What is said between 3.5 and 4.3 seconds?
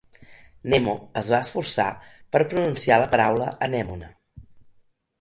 anemona.